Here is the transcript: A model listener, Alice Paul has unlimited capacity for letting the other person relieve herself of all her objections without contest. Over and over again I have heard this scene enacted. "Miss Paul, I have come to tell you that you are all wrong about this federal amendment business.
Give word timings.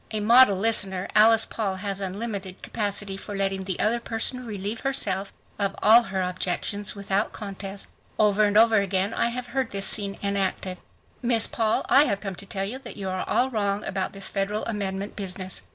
A 0.09 0.19
model 0.19 0.57
listener, 0.57 1.07
Alice 1.15 1.45
Paul 1.45 1.75
has 1.75 2.01
unlimited 2.01 2.63
capacity 2.63 3.17
for 3.17 3.35
letting 3.37 3.65
the 3.65 3.79
other 3.79 3.99
person 3.99 4.43
relieve 4.47 4.79
herself 4.79 5.31
of 5.59 5.75
all 5.83 6.01
her 6.01 6.23
objections 6.23 6.95
without 6.95 7.33
contest. 7.33 7.87
Over 8.17 8.43
and 8.45 8.57
over 8.57 8.77
again 8.79 9.13
I 9.13 9.27
have 9.27 9.45
heard 9.45 9.69
this 9.69 9.85
scene 9.85 10.17
enacted. 10.23 10.79
"Miss 11.21 11.45
Paul, 11.45 11.85
I 11.87 12.05
have 12.05 12.19
come 12.19 12.33
to 12.37 12.47
tell 12.47 12.65
you 12.65 12.79
that 12.79 12.97
you 12.97 13.09
are 13.09 13.29
all 13.29 13.51
wrong 13.51 13.83
about 13.83 14.13
this 14.13 14.27
federal 14.27 14.65
amendment 14.65 15.15
business. 15.15 15.61